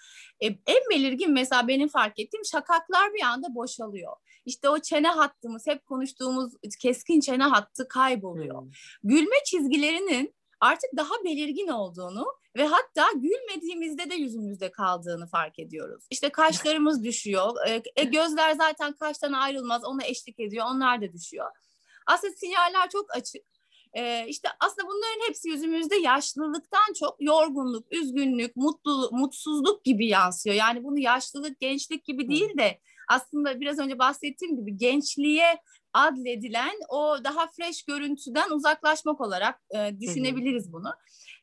E, 0.41 0.47
en 0.47 0.83
belirgin 0.91 1.33
mesela 1.33 1.69
benim 1.69 1.89
fark 1.89 2.19
ettiğim 2.19 2.45
şakaklar 2.45 3.15
bir 3.15 3.23
anda 3.23 3.55
boşalıyor. 3.55 4.13
İşte 4.45 4.69
o 4.69 4.79
çene 4.79 5.09
hattımız, 5.09 5.67
hep 5.67 5.87
konuştuğumuz 5.87 6.53
keskin 6.83 7.21
çene 7.21 7.45
hattı 7.45 7.89
kayboluyor. 7.89 8.63
Hmm. 8.63 8.71
Gülme 9.05 9.37
çizgilerinin 9.45 10.35
artık 10.61 10.91
daha 10.97 11.25
belirgin 11.25 11.69
olduğunu 11.69 12.27
ve 12.57 12.67
hatta 12.67 13.07
gülmediğimizde 13.15 14.11
de 14.11 14.15
yüzümüzde 14.15 14.71
kaldığını 14.71 15.27
fark 15.27 15.59
ediyoruz. 15.59 16.05
İşte 16.11 16.29
kaşlarımız 16.29 17.05
düşüyor. 17.05 17.69
E, 17.69 17.83
e, 17.97 18.05
gözler 18.05 18.53
zaten 18.53 18.93
kaştan 18.93 19.33
ayrılmaz. 19.33 19.85
Ona 19.85 20.05
eşlik 20.05 20.41
ediyor. 20.41 20.67
Onlar 20.71 21.03
da 21.03 21.13
düşüyor. 21.13 21.51
Aslında 22.07 22.35
sinyaller 22.35 22.91
çok 22.91 23.17
açık. 23.17 23.43
Ee, 23.93 24.27
işte 24.29 24.49
aslında 24.61 24.89
bunların 24.89 25.29
hepsi 25.29 25.49
yüzümüzde 25.49 25.97
yaşlılıktan 25.97 26.93
çok 26.99 27.17
yorgunluk, 27.21 27.93
üzgünlük, 27.93 28.57
mutluluk, 28.57 29.13
mutsuzluk 29.13 29.85
gibi 29.85 30.07
yansıyor. 30.07 30.57
Yani 30.57 30.85
bunu 30.85 30.99
yaşlılık, 30.99 31.61
gençlik 31.61 32.05
gibi 32.05 32.29
değil 32.29 32.59
de 32.59 32.81
aslında 33.09 33.61
biraz 33.61 33.79
önce 33.79 33.99
bahsettiğim 33.99 34.57
gibi 34.57 34.77
gençliğe 34.77 35.59
adledilen 35.93 36.75
o 36.89 37.25
daha 37.25 37.47
fresh 37.47 37.83
görüntüden 37.83 38.51
uzaklaşmak 38.51 39.21
olarak 39.21 39.61
e, 39.75 40.01
düşünebiliriz 40.01 40.73
bunu. 40.73 40.95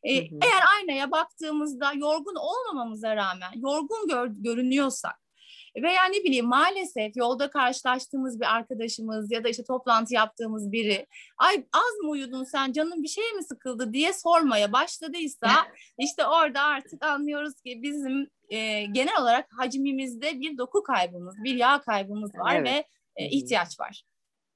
E, 0.04 0.12
Eğer 0.14 0.64
aynaya 0.80 1.12
baktığımızda 1.12 1.94
yorgun 1.94 2.36
olmamamıza 2.36 3.16
rağmen 3.16 3.52
yorgun 3.56 4.08
gör, 4.08 4.28
görünüyorsak 4.28 5.26
veya 5.82 6.06
ne 6.06 6.24
bileyim 6.24 6.46
maalesef 6.46 7.16
yolda 7.16 7.50
karşılaştığımız 7.50 8.40
bir 8.40 8.56
arkadaşımız 8.56 9.32
ya 9.32 9.44
da 9.44 9.50
işte 9.50 9.64
toplantı 9.64 10.14
yaptığımız 10.14 10.72
biri 10.72 11.08
ay 11.38 11.56
az 11.74 12.04
mı 12.04 12.10
uyudun 12.10 12.44
sen? 12.44 12.72
Canın 12.72 13.04
bir 13.04 13.08
şey 13.08 13.34
mi 13.34 13.44
sıkıldı? 13.44 13.94
diye 13.94 14.14
sormaya 14.14 14.74
başladıysa 14.74 15.48
işte 16.00 16.26
orada 16.26 16.62
artık 16.62 17.06
anlıyoruz 17.06 17.62
ki 17.62 17.80
bizim 17.84 18.30
e, 18.50 18.86
genel 18.86 19.22
olarak 19.22 19.48
hacmimizde 19.58 20.40
bir 20.40 20.58
doku 20.58 20.84
kaybımız, 20.84 21.36
bir 21.44 21.56
yağ 21.56 21.82
kaybımız 21.82 22.36
var 22.36 22.56
evet. 22.56 22.68
ve 22.68 22.86
e, 23.16 23.30
ihtiyaç 23.30 23.80
var 23.80 24.04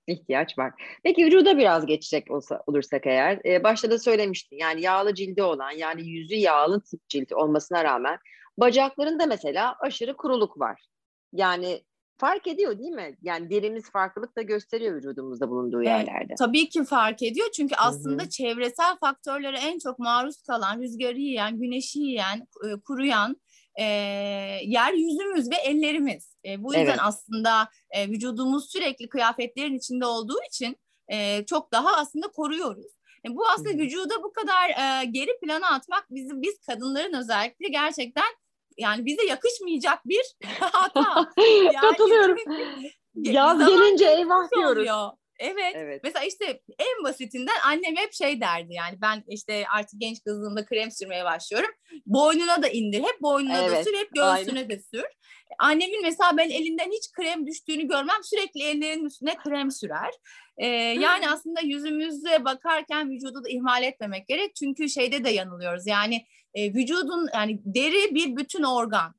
ihtiyaç 0.10 0.58
var. 0.58 0.74
Peki 1.04 1.26
vücuda 1.26 1.58
biraz 1.58 1.86
geçecek 1.86 2.32
olsa, 2.32 2.64
olursak 2.68 3.06
eğer, 3.06 3.40
e, 3.46 3.64
başta 3.64 3.92
da 3.92 4.00
söylemiştin 4.00 4.58
yani 4.58 4.82
yağlı 4.82 5.14
cildi 5.14 5.44
olan 5.44 5.72
yani 5.72 6.10
yüzü 6.10 6.36
yağlı 6.36 6.82
tip 6.82 7.10
cilt 7.10 7.32
olmasına 7.32 7.84
rağmen 7.84 8.18
bacaklarında 8.58 9.26
mesela 9.26 9.76
aşırı 9.80 10.18
kuruluk 10.18 10.60
var. 10.60 10.82
Yani 11.34 11.84
fark 12.18 12.48
ediyor 12.48 12.80
değil 12.80 12.92
mi? 12.92 13.18
Yani 13.22 13.50
derimiz 13.50 13.92
farklılık 13.92 14.38
da 14.38 14.42
gösteriyor 14.42 14.96
vücudumuzda 14.96 15.50
bulunduğu 15.50 15.84
yerlerde. 15.84 16.26
Evet, 16.28 16.38
tabii 16.38 16.70
ki 16.70 16.84
fark 16.84 17.24
ediyor 17.24 17.48
çünkü 17.56 17.76
aslında 17.76 18.22
Hı-hı. 18.22 18.30
çevresel 18.30 18.98
faktörlere 19.00 19.58
en 19.58 19.80
çok 19.80 20.00
maruz 20.00 20.42
kalan, 20.42 20.82
rüzgarı 20.82 21.18
yiyen, 21.18 21.60
güneşi 21.60 22.00
yiyen, 22.00 22.38
e, 22.40 22.80
kuruyan 22.86 23.36
e, 23.80 23.86
yeryüzümüz 24.64 25.52
ve 25.52 25.56
ellerimiz. 25.56 26.36
E, 26.46 26.64
bu 26.64 26.74
yüzden 26.74 26.86
evet. 26.86 27.00
aslında 27.02 27.70
e, 27.92 28.10
vücudumuz 28.10 28.72
sürekli 28.72 29.10
kıyafetlerin 29.10 29.78
içinde 29.78 30.06
olduğu 30.06 30.40
için 30.48 30.78
e, 31.08 31.46
çok 31.46 31.72
daha 31.72 31.98
aslında 31.98 32.28
koruyoruz. 32.28 32.92
E, 33.26 33.36
bu 33.36 33.48
aslında 33.48 33.70
vücuda 33.70 34.24
bu 34.24 34.34
kadar 34.34 34.70
e, 34.70 35.06
geri 35.06 35.40
plana 35.40 35.70
atmak 35.70 36.08
bizim 36.10 36.42
biz 36.42 36.60
kadınların 36.70 37.14
özellikle 37.14 37.68
gerçekten 37.68 38.30
yani 38.78 39.06
bize 39.06 39.26
yakışmayacak 39.26 40.06
bir 40.06 40.36
hata. 40.60 41.32
Yani 41.64 41.76
Katılıyorum. 41.82 42.38
Yaz 43.16 43.68
gelince 43.68 44.06
eyvah 44.06 44.52
diyoruz. 44.56 44.86
Evet. 45.40 45.74
evet. 45.76 46.02
Mesela 46.04 46.26
işte 46.26 46.62
en 46.80 47.04
basitinden 47.04 47.56
annem 47.66 47.96
hep 47.96 48.14
şey 48.14 48.42
derdi 48.42 48.74
yani 48.74 49.02
ben 49.02 49.24
işte 49.28 49.66
artık 49.76 50.02
genç 50.02 50.24
kızlığımda 50.24 50.66
krem 50.66 50.92
sürmeye 50.92 51.26
başlıyorum. 51.26 51.70
Boynuna 52.06 52.64
da 52.64 52.68
indir. 52.68 53.00
Hep 53.00 53.22
boynuna 53.22 53.62
evet. 53.62 53.72
da 53.72 53.84
sür, 53.84 53.98
hep 53.98 54.16
göğsüne 54.16 54.60
Aynen. 54.60 54.70
de 54.70 54.80
sür. 54.94 55.06
Annemin 55.60 56.02
mesela 56.02 56.38
ben 56.38 56.50
elinden 56.50 56.92
hiç 56.92 57.12
krem 57.12 57.48
düştüğünü 57.48 57.88
görmem. 57.88 58.24
Sürekli 58.24 58.64
ellerinin 58.64 59.06
üstüne 59.06 59.36
krem 59.36 59.72
sürer. 59.72 60.12
Ee, 60.58 60.68
yani 61.00 61.30
aslında 61.30 61.62
yüzümüze 61.62 62.46
bakarken 62.46 63.10
vücudu 63.10 63.44
da 63.44 63.50
ihmal 63.50 63.84
etmemek 63.84 64.28
gerek. 64.28 64.56
Çünkü 64.56 64.90
şeyde 64.90 65.24
de 65.24 65.30
yanılıyoruz. 65.30 65.88
Yani 65.88 66.26
e, 66.54 66.74
vücudun 66.74 67.30
yani 67.34 67.60
deri 67.66 68.16
bir 68.16 68.36
bütün 68.36 68.64
organ. 68.64 69.16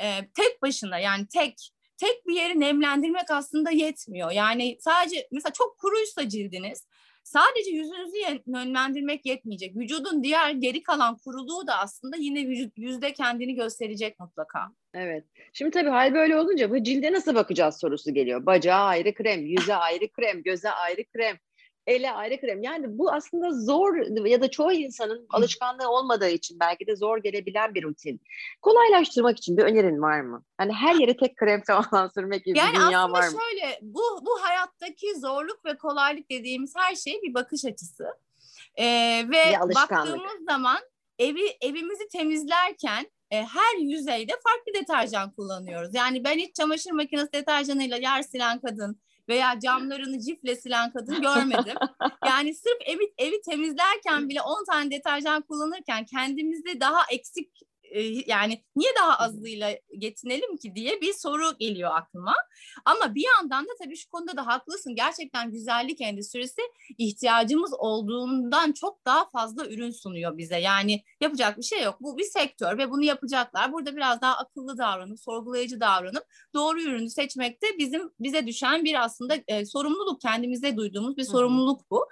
E, 0.00 0.06
tek 0.36 0.62
başına 0.62 0.98
yani 0.98 1.26
tek 1.26 1.70
tek 1.96 2.26
bir 2.26 2.34
yeri 2.34 2.60
nemlendirmek 2.60 3.30
aslında 3.30 3.70
yetmiyor. 3.70 4.30
Yani 4.30 4.76
sadece 4.80 5.28
mesela 5.32 5.52
çok 5.52 5.78
kuruysa 5.78 6.28
cildiniz 6.28 6.86
sadece 7.24 7.70
yüzünüzü 7.70 8.16
yönlendirmek 8.46 9.26
yetmeyecek. 9.26 9.76
Vücudun 9.76 10.22
diğer 10.22 10.50
geri 10.50 10.82
kalan 10.82 11.16
kuruluğu 11.16 11.66
da 11.66 11.78
aslında 11.78 12.16
yine 12.16 12.48
vücut, 12.48 12.78
yüzde 12.78 13.12
kendini 13.12 13.54
gösterecek 13.54 14.20
mutlaka. 14.20 14.60
Evet. 14.94 15.24
Şimdi 15.52 15.70
tabii 15.70 15.90
hal 15.90 16.14
böyle 16.14 16.36
olunca 16.36 16.70
bu 16.70 16.82
cilde 16.82 17.12
nasıl 17.12 17.34
bakacağız 17.34 17.80
sorusu 17.80 18.14
geliyor. 18.14 18.46
Bacağa 18.46 18.74
ayrı 18.74 19.14
krem, 19.14 19.46
yüze 19.46 19.74
ayrı 19.74 20.08
krem, 20.08 20.42
göze 20.42 20.70
ayrı 20.70 21.04
krem 21.04 21.36
ele 21.86 22.12
ayrı 22.12 22.40
krem. 22.40 22.62
Yani 22.62 22.98
bu 22.98 23.12
aslında 23.12 23.50
zor 23.50 23.96
ya 24.26 24.40
da 24.40 24.50
çoğu 24.50 24.72
insanın 24.72 25.26
alışkanlığı 25.30 25.88
olmadığı 25.88 26.28
için 26.28 26.60
belki 26.60 26.86
de 26.86 26.96
zor 26.96 27.18
gelebilen 27.18 27.74
bir 27.74 27.82
rutin. 27.82 28.20
Kolaylaştırmak 28.62 29.38
için 29.38 29.56
bir 29.56 29.62
önerin 29.62 30.02
var 30.02 30.20
mı? 30.20 30.44
Hani 30.58 30.72
her 30.72 30.94
yere 30.94 31.16
tek 31.16 31.36
krem 31.36 31.62
falan 31.90 32.08
sürmek 32.08 32.44
gibi 32.44 32.58
yani 32.58 32.72
bir 32.72 32.80
dünya 32.80 33.02
var 33.02 33.08
mı? 33.08 33.16
Yani 33.16 33.26
aslında 33.26 33.42
şöyle 33.42 33.78
bu, 33.82 34.02
bu 34.26 34.42
hayattaki 34.42 35.20
zorluk 35.20 35.64
ve 35.64 35.76
kolaylık 35.76 36.30
dediğimiz 36.30 36.72
her 36.76 36.94
şey 36.94 37.20
bir 37.22 37.34
bakış 37.34 37.64
açısı. 37.64 38.04
Ee, 38.78 38.84
ve 39.28 39.74
baktığımız 39.74 40.44
zaman 40.48 40.78
evi 41.18 41.56
evimizi 41.60 42.08
temizlerken 42.08 43.10
e, 43.30 43.42
her 43.42 43.78
yüzeyde 43.78 44.32
farklı 44.32 44.80
deterjan 44.80 45.30
kullanıyoruz. 45.30 45.94
Yani 45.94 46.24
ben 46.24 46.38
hiç 46.38 46.54
çamaşır 46.54 46.90
makinesi 46.90 47.32
deterjanıyla 47.32 47.96
yer 47.96 48.22
silen 48.22 48.60
kadın 48.60 49.00
veya 49.28 49.58
camlarını 49.60 50.20
cifle 50.20 50.56
silen 50.56 50.92
kadın 50.92 51.22
görmedim. 51.22 51.76
Yani 52.26 52.54
sırf 52.54 52.78
evi, 52.86 53.14
evi 53.18 53.40
temizlerken 53.50 54.28
bile 54.28 54.42
10 54.42 54.64
tane 54.64 54.90
deterjan 54.90 55.42
kullanırken 55.42 56.04
kendimizde 56.04 56.80
daha 56.80 57.00
eksik 57.10 57.50
e, 57.94 58.02
yani 58.26 58.64
niye 58.76 58.92
daha 58.98 59.18
azlığıyla 59.18 59.70
yetinelim 59.92 60.56
ki 60.56 60.74
diye 60.74 61.00
bir 61.00 61.12
soru 61.12 61.58
geliyor 61.58 61.90
aklıma. 61.94 62.34
Ama 62.84 63.14
bir 63.14 63.24
yandan 63.24 63.64
da 63.64 63.70
tabii 63.82 63.96
şu 63.96 64.10
konuda 64.10 64.36
da 64.36 64.46
haklısın. 64.46 64.94
Gerçekten 64.94 65.50
güzellik 65.50 66.00
endüstrisi 66.00 66.60
ihtiyacımız 66.98 67.74
olduğundan 67.78 68.72
çok 68.72 69.04
daha 69.06 69.28
fazla 69.28 69.66
ürün 69.66 69.90
sunuyor 69.90 70.38
bize. 70.38 70.56
Yani 70.56 71.02
yapacak 71.20 71.58
bir 71.58 71.62
şey 71.62 71.82
yok. 71.82 71.96
Bu 72.00 72.18
bir 72.18 72.24
sektör 72.24 72.78
ve 72.78 72.90
bunu 72.90 73.04
yapacaklar. 73.04 73.72
Burada 73.72 73.96
biraz 73.96 74.20
daha 74.20 74.36
akıllı 74.36 74.78
davranıp, 74.78 75.20
sorgulayıcı 75.20 75.80
davranıp 75.80 76.24
doğru 76.54 76.82
ürünü 76.82 77.10
seçmekte 77.10 77.66
bizim 77.78 78.10
bize 78.20 78.46
düşen 78.46 78.84
bir 78.84 79.04
aslında 79.04 79.36
e, 79.46 79.66
sorumluluk. 79.66 80.20
Kendimize 80.20 80.76
duyduğumuz 80.76 81.16
bir 81.16 81.24
sorumluluk 81.24 81.90
bu. 81.90 82.08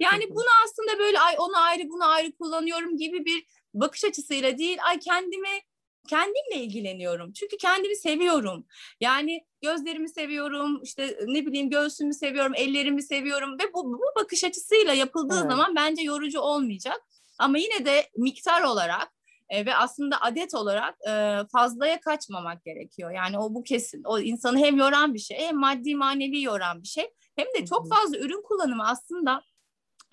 Yani 0.00 0.24
bunu 0.30 0.46
aslında 0.64 0.98
böyle 0.98 1.20
ay 1.20 1.34
onu 1.38 1.56
ayrı 1.56 1.88
bunu 1.88 2.04
ayrı 2.04 2.32
kullanıyorum 2.32 2.96
gibi 2.96 3.24
bir 3.24 3.46
bakış 3.80 4.04
açısıyla 4.04 4.58
değil 4.58 4.78
ay 4.84 4.98
kendime 4.98 5.62
kendimle 6.08 6.64
ilgileniyorum. 6.64 7.32
Çünkü 7.32 7.56
kendimi 7.56 7.96
seviyorum. 7.96 8.66
Yani 9.00 9.46
gözlerimi 9.62 10.08
seviyorum, 10.08 10.82
işte 10.82 11.18
ne 11.26 11.46
bileyim 11.46 11.70
göğsümü 11.70 12.14
seviyorum, 12.14 12.52
ellerimi 12.56 13.02
seviyorum 13.02 13.58
ve 13.58 13.72
bu, 13.74 13.84
bu 13.84 14.20
bakış 14.20 14.44
açısıyla 14.44 14.92
yapıldığı 14.92 15.40
evet. 15.40 15.50
zaman 15.50 15.74
bence 15.76 16.02
yorucu 16.02 16.40
olmayacak. 16.40 17.00
Ama 17.38 17.58
yine 17.58 17.84
de 17.84 18.10
miktar 18.16 18.62
olarak 18.62 19.12
e, 19.48 19.66
ve 19.66 19.74
aslında 19.74 20.20
adet 20.20 20.54
olarak 20.54 20.94
e, 21.08 21.40
fazlaya 21.52 22.00
kaçmamak 22.00 22.64
gerekiyor. 22.64 23.10
Yani 23.10 23.38
o 23.38 23.54
bu 23.54 23.62
kesin. 23.62 24.02
O 24.04 24.20
insanı 24.20 24.58
hem 24.58 24.76
yoran 24.76 25.14
bir 25.14 25.18
şey, 25.18 25.38
hem 25.38 25.56
maddi 25.56 25.94
manevi 25.94 26.42
yoran 26.42 26.82
bir 26.82 26.88
şey. 26.88 27.10
Hem 27.36 27.46
de 27.46 27.66
çok 27.66 27.88
fazla 27.88 28.18
ürün 28.18 28.42
kullanımı 28.42 28.88
aslında 28.88 29.42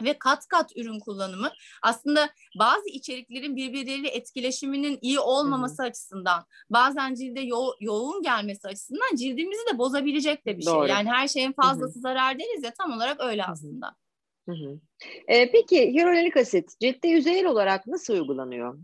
ve 0.01 0.19
kat 0.19 0.47
kat 0.47 0.77
ürün 0.77 1.00
kullanımı 1.00 1.51
aslında 1.81 2.29
bazı 2.59 2.89
içeriklerin 2.89 3.55
birbirleriyle 3.55 4.09
etkileşiminin 4.09 5.00
iyi 5.01 5.19
olmaması 5.19 5.83
Hı-hı. 5.83 5.89
açısından 5.89 6.45
bazen 6.69 7.13
cilde 7.13 7.39
yo- 7.39 7.75
yoğun 7.79 8.23
gelmesi 8.23 8.67
açısından 8.67 9.15
cildimizi 9.15 9.62
de 9.73 9.77
bozabilecek 9.77 10.45
de 10.45 10.57
bir 10.57 10.63
şey. 10.63 10.73
Doğru. 10.73 10.88
şey. 10.88 10.95
Yani 10.95 11.09
her 11.09 11.27
şeyin 11.27 11.53
fazlası 11.53 11.93
Hı-hı. 11.93 12.01
zarar 12.01 12.39
deriz 12.39 12.63
ya 12.63 12.73
tam 12.73 12.93
olarak 12.93 13.21
öyle 13.21 13.45
aslında. 13.45 13.95
Ee, 15.27 15.51
peki 15.51 15.93
hyaluronik 15.93 16.38
asit 16.38 16.79
ciltte 16.79 17.07
yüzeyel 17.07 17.45
olarak 17.45 17.88
nasıl 17.88 18.13
uygulanıyor? 18.13 18.79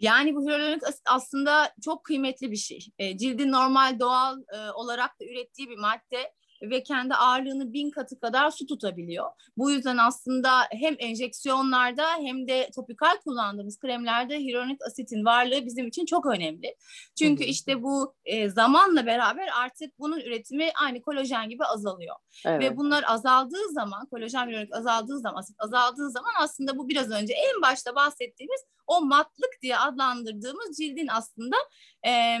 Yani 0.00 0.34
bu 0.34 0.46
hyaluronik 0.46 0.86
asit 0.86 1.02
aslında 1.06 1.74
çok 1.84 2.04
kıymetli 2.04 2.50
bir 2.50 2.56
şey. 2.56 2.86
E, 2.98 3.18
cildin 3.18 3.52
normal 3.52 4.00
doğal 4.00 4.38
e, 4.40 4.70
olarak 4.70 5.20
da 5.20 5.24
ürettiği 5.24 5.70
bir 5.70 5.78
madde 5.78 6.34
ve 6.70 6.82
kendi 6.82 7.14
ağırlığını 7.14 7.72
bin 7.72 7.90
katı 7.90 8.20
kadar 8.20 8.50
su 8.50 8.66
tutabiliyor. 8.66 9.30
Bu 9.56 9.70
yüzden 9.70 9.96
aslında 9.96 10.50
hem 10.70 10.96
enjeksiyonlarda 10.98 12.06
hem 12.16 12.48
de 12.48 12.70
topikal 12.74 13.16
kullandığımız 13.24 13.78
kremlerde 13.78 14.38
hyaluronik 14.38 14.82
asitin 14.86 15.24
varlığı 15.24 15.66
bizim 15.66 15.86
için 15.86 16.06
çok 16.06 16.26
önemli. 16.26 16.76
Çünkü 17.18 17.44
işte 17.44 17.82
bu 17.82 18.14
e, 18.24 18.50
zamanla 18.50 19.06
beraber 19.06 19.48
artık 19.62 19.98
bunun 19.98 20.20
üretimi 20.20 20.70
aynı 20.82 21.02
kolajen 21.02 21.48
gibi 21.48 21.64
azalıyor. 21.64 22.16
Evet. 22.46 22.62
Ve 22.62 22.76
bunlar 22.76 23.04
azaldığı 23.06 23.72
zaman, 23.72 24.06
kolajen 24.06 24.46
hyaluronik 24.46 24.74
azaldığı 24.74 25.18
zaman, 25.18 25.38
asit 25.38 25.56
azaldığı 25.58 26.10
zaman 26.10 26.32
aslında 26.38 26.78
bu 26.78 26.88
biraz 26.88 27.10
önce 27.10 27.34
en 27.34 27.62
başta 27.62 27.94
bahsettiğimiz 27.94 28.60
o 28.86 29.00
matlık 29.00 29.62
diye 29.62 29.78
adlandırdığımız 29.78 30.76
cildin 30.76 31.08
aslında 31.10 31.56
e, 32.02 32.40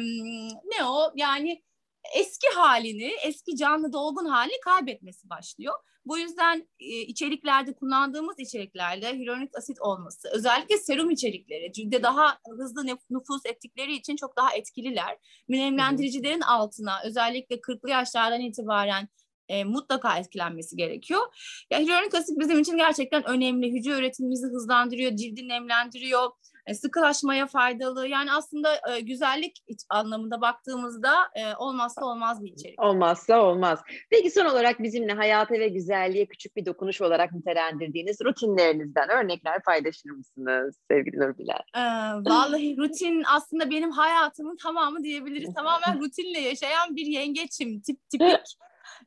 ne 0.64 0.84
o 0.84 1.12
yani 1.14 1.62
eski 2.14 2.46
halini, 2.54 3.12
eski 3.24 3.56
canlı 3.56 3.92
dolgun 3.92 4.26
halini 4.26 4.60
kaybetmesi 4.64 5.30
başlıyor. 5.30 5.74
Bu 6.06 6.18
yüzden 6.18 6.68
e, 6.80 6.86
içeriklerde 6.86 7.74
kullandığımız 7.74 8.38
içeriklerde 8.38 9.12
hyaluronik 9.12 9.56
asit 9.56 9.80
olması, 9.80 10.28
özellikle 10.32 10.78
serum 10.78 11.10
içerikleri 11.10 11.72
cilde 11.72 12.02
daha 12.02 12.38
hızlı 12.58 12.86
nüfus 12.86 13.46
ettikleri 13.46 13.94
için 13.94 14.16
çok 14.16 14.36
daha 14.36 14.54
etkililer. 14.54 15.18
Nemlendiricilerin 15.48 16.40
altına 16.40 17.00
özellikle 17.04 17.56
40'lı 17.56 17.90
yaşlardan 17.90 18.40
itibaren 18.40 19.08
e, 19.48 19.64
mutlaka 19.64 20.18
etkilenmesi 20.18 20.76
gerekiyor. 20.76 21.20
Ya 21.70 21.78
hyaluronik 21.78 22.14
asit 22.14 22.40
bizim 22.40 22.60
için 22.60 22.76
gerçekten 22.76 23.24
önemli. 23.24 23.72
Hücre 23.72 23.98
üretimimizi 23.98 24.46
hızlandırıyor, 24.46 25.16
cildi 25.16 25.48
nemlendiriyor 25.48 26.30
e, 26.66 26.74
sıkılaşmaya 26.74 27.46
faydalı. 27.46 28.08
Yani 28.08 28.32
aslında 28.32 28.80
e, 28.90 29.00
güzellik 29.00 29.56
anlamında 29.90 30.40
baktığımızda 30.40 31.14
e, 31.34 31.54
olmazsa 31.56 32.04
olmaz 32.04 32.44
bir 32.44 32.52
içerik. 32.52 32.82
Olmazsa 32.82 33.42
olmaz. 33.42 33.80
Peki 34.10 34.30
son 34.30 34.44
olarak 34.44 34.82
bizimle 34.82 35.12
hayata 35.12 35.54
ve 35.54 35.68
güzelliğe 35.68 36.26
küçük 36.26 36.56
bir 36.56 36.66
dokunuş 36.66 37.00
olarak 37.00 37.32
nitelendirdiğiniz 37.32 38.20
rutinlerinizden 38.24 39.08
örnekler 39.08 39.62
paylaşır 39.62 40.10
mısınız 40.10 40.76
sevgili 40.90 41.18
Nurbilal? 41.18 41.58
Ee, 41.76 41.80
vallahi 42.30 42.76
rutin 42.76 43.22
aslında 43.26 43.70
benim 43.70 43.90
hayatımın 43.90 44.56
tamamı 44.56 45.04
diyebiliriz. 45.04 45.54
Tamamen 45.54 46.00
rutinle 46.00 46.40
yaşayan 46.40 46.96
bir 46.96 47.06
yengeçim. 47.06 47.80
Tip 47.80 48.10
tipik 48.10 48.56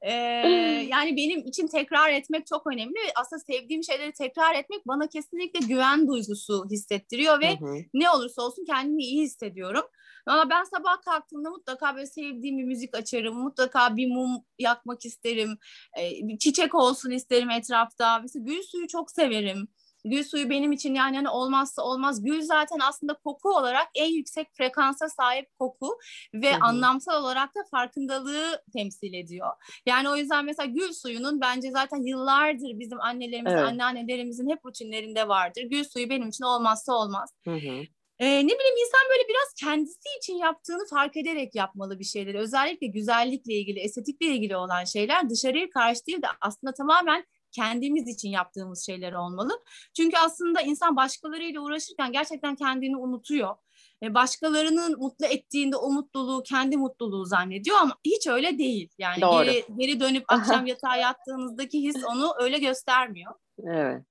ee, 0.01 0.11
yani 0.91 1.17
benim 1.17 1.39
için 1.39 1.67
tekrar 1.67 2.09
etmek 2.09 2.47
çok 2.47 2.67
önemli. 2.67 2.99
Aslında 3.15 3.39
sevdiğim 3.39 3.83
şeyleri 3.83 4.11
tekrar 4.11 4.55
etmek 4.55 4.87
bana 4.87 5.07
kesinlikle 5.07 5.59
güven 5.67 6.07
duygusu 6.07 6.65
hissettiriyor 6.71 7.41
ve 7.41 7.59
hı 7.59 7.65
hı. 7.65 7.75
ne 7.93 8.09
olursa 8.09 8.41
olsun 8.41 8.65
kendimi 8.65 9.03
iyi 9.03 9.23
hissediyorum. 9.23 9.83
Ama 10.27 10.49
ben 10.49 10.63
sabah 10.63 11.01
kalktığımda 11.01 11.49
mutlaka 11.49 11.95
böyle 11.95 12.07
sevdiğim 12.07 12.57
bir 12.57 12.63
müzik 12.63 12.97
açarım. 12.97 13.35
Mutlaka 13.35 13.97
bir 13.97 14.07
mum 14.07 14.43
yakmak 14.59 15.05
isterim. 15.05 15.57
Ee, 15.99 16.37
çiçek 16.37 16.75
olsun 16.75 17.11
isterim 17.11 17.49
etrafta. 17.49 18.19
Mesela 18.19 18.45
gül 18.45 18.63
suyu 18.63 18.87
çok 18.87 19.11
severim. 19.11 19.67
Gül 20.09 20.23
suyu 20.23 20.49
benim 20.49 20.71
için 20.71 20.95
yani 20.95 21.15
hani 21.15 21.29
olmazsa 21.29 21.81
olmaz. 21.81 22.23
Gül 22.23 22.41
zaten 22.41 22.79
aslında 22.79 23.13
koku 23.13 23.49
olarak 23.49 23.87
en 23.95 24.11
yüksek 24.11 24.47
frekansa 24.57 25.09
sahip 25.09 25.49
koku 25.59 25.97
ve 26.33 26.53
Hı-hı. 26.53 26.63
anlamsal 26.63 27.23
olarak 27.23 27.55
da 27.55 27.59
farkındalığı 27.71 28.63
temsil 28.73 29.13
ediyor. 29.13 29.51
Yani 29.85 30.09
o 30.09 30.15
yüzden 30.15 30.45
mesela 30.45 30.65
gül 30.65 30.93
suyunun 30.93 31.41
bence 31.41 31.71
zaten 31.71 32.05
yıllardır 32.05 32.79
bizim 32.79 33.01
annelerimiz, 33.01 33.53
evet. 33.53 33.63
anneannelerimizin 33.63 34.49
hep 34.49 34.65
rutinlerinde 34.65 35.27
vardır. 35.27 35.63
Gül 35.71 35.83
suyu 35.83 36.09
benim 36.09 36.29
için 36.29 36.43
olmazsa 36.43 36.93
olmaz. 36.93 37.33
Hı-hı. 37.43 37.83
Ee, 38.19 38.25
ne 38.25 38.51
bileyim 38.51 38.77
insan 38.85 39.01
böyle 39.09 39.29
biraz 39.29 39.53
kendisi 39.59 40.09
için 40.17 40.37
yaptığını 40.37 40.87
fark 40.89 41.17
ederek 41.17 41.55
yapmalı 41.55 41.99
bir 41.99 42.03
şeyleri. 42.03 42.39
Özellikle 42.39 42.87
güzellikle 42.87 43.53
ilgili, 43.53 43.79
estetikle 43.79 44.25
ilgili 44.25 44.55
olan 44.55 44.83
şeyler 44.83 45.29
dışarıya 45.29 45.69
karşı 45.69 46.05
değil 46.05 46.21
de 46.21 46.27
aslında 46.41 46.73
tamamen 46.73 47.25
kendimiz 47.57 48.07
için 48.07 48.29
yaptığımız 48.29 48.85
şeyler 48.85 49.13
olmalı. 49.13 49.63
Çünkü 49.93 50.17
aslında 50.17 50.61
insan 50.61 50.95
başkalarıyla 50.95 51.61
uğraşırken 51.61 52.11
gerçekten 52.11 52.55
kendini 52.55 52.97
unutuyor. 52.97 53.55
E, 54.03 54.13
başkalarının 54.13 54.99
mutlu 54.99 55.25
ettiğinde 55.25 55.75
o 55.75 55.91
mutluluğu 55.91 56.43
kendi 56.43 56.77
mutluluğu 56.77 57.25
zannediyor 57.25 57.77
ama 57.77 57.97
hiç 58.05 58.27
öyle 58.27 58.57
değil. 58.57 58.89
Yani 58.97 59.21
Doğru. 59.21 59.43
geri, 59.43 59.65
geri 59.77 59.99
dönüp 59.99 60.23
akşam 60.31 60.65
yatağa 60.65 60.95
yattığınızdaki 60.95 61.83
his 61.83 61.95
onu 62.05 62.33
öyle 62.39 62.59
göstermiyor. 62.59 63.33
Evet. 63.63 64.03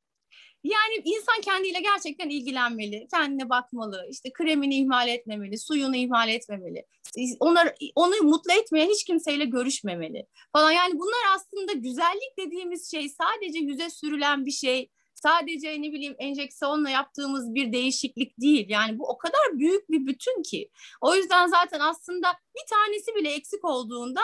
Yani 0.66 1.02
insan 1.04 1.40
kendiyle 1.40 1.80
gerçekten 1.80 2.28
ilgilenmeli, 2.28 3.06
kendine 3.14 3.48
bakmalı, 3.48 4.06
işte 4.10 4.32
kremini 4.32 4.78
ihmal 4.78 5.08
etmemeli, 5.08 5.58
suyunu 5.58 5.96
ihmal 5.96 6.28
etmemeli. 6.28 6.86
Onlar, 7.40 7.74
onu 7.94 8.14
mutlu 8.22 8.52
etmeyen 8.52 8.88
hiç 8.88 9.04
kimseyle 9.04 9.44
görüşmemeli 9.44 10.26
falan. 10.52 10.70
Yani 10.70 10.98
bunlar 10.98 11.34
aslında 11.36 11.72
güzellik 11.72 12.38
dediğimiz 12.38 12.90
şey 12.90 13.08
sadece 13.08 13.58
yüze 13.58 13.90
sürülen 13.90 14.46
bir 14.46 14.50
şey. 14.50 14.90
Sadece 15.14 15.82
ne 15.82 15.92
bileyim 15.92 16.16
enjeksiyonla 16.18 16.90
yaptığımız 16.90 17.54
bir 17.54 17.72
değişiklik 17.72 18.40
değil. 18.40 18.66
Yani 18.68 18.98
bu 18.98 19.08
o 19.08 19.18
kadar 19.18 19.58
büyük 19.58 19.90
bir 19.90 20.06
bütün 20.06 20.42
ki. 20.42 20.70
O 21.00 21.14
yüzden 21.14 21.46
zaten 21.46 21.80
aslında 21.80 22.28
bir 22.56 22.66
tanesi 22.70 23.14
bile 23.14 23.32
eksik 23.32 23.64
olduğunda 23.64 24.20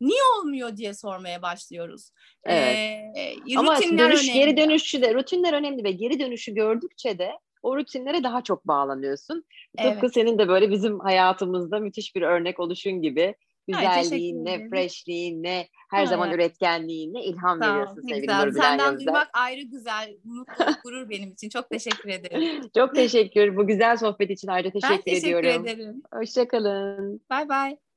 niye 0.00 0.20
olmuyor 0.38 0.76
diye 0.76 0.94
sormaya 0.94 1.42
başlıyoruz. 1.42 2.10
Evet. 2.44 2.76
Ee, 3.16 3.56
Ama 3.56 3.76
dönüş, 3.76 3.92
önemli. 3.92 4.32
geri 4.32 4.56
dönüşü 4.56 5.02
de 5.02 5.14
rutinler 5.14 5.52
önemli 5.52 5.84
ve 5.84 5.90
geri 5.90 6.20
dönüşü 6.20 6.54
gördükçe 6.54 7.18
de 7.18 7.30
o 7.62 7.76
rutinlere 7.76 8.22
daha 8.22 8.42
çok 8.42 8.66
bağlanıyorsun. 8.66 9.44
Evet. 9.78 9.92
Tıpkı 9.92 10.08
senin 10.08 10.38
de 10.38 10.48
böyle 10.48 10.70
bizim 10.70 11.00
hayatımızda 11.00 11.78
müthiş 11.78 12.16
bir 12.16 12.22
örnek 12.22 12.60
oluşun 12.60 13.02
gibi 13.02 13.34
güzelliğinle, 13.68 14.68
freshliğinle, 14.68 15.68
her 15.90 15.98
evet. 15.98 16.08
zaman 16.08 16.32
üretkenliğinle 16.32 17.24
ilham 17.24 17.58
Sağ 17.58 17.70
veriyorsun 17.70 18.02
sevgili 18.08 18.26
Nurbilen 18.26 18.62
Senden 18.62 18.84
Yavuzlar. 18.84 18.98
duymak 19.06 19.28
ayrı 19.32 19.62
güzel, 19.62 20.16
mutluluk, 20.24 20.74
gurur 20.84 21.10
benim 21.10 21.32
için. 21.32 21.48
Çok 21.48 21.70
teşekkür 21.70 22.08
ederim. 22.08 22.60
çok 22.76 22.94
teşekkür. 22.94 23.56
Bu 23.56 23.66
güzel 23.66 23.96
sohbet 23.96 24.30
için 24.30 24.48
ayrıca 24.48 24.70
teşekkür, 24.70 24.96
ben 24.96 25.02
teşekkür 25.02 25.38
ediyorum. 25.38 25.66
ederim. 25.66 26.02
Hoşçakalın. 26.12 27.20
Bye 27.30 27.48
bye. 27.48 27.89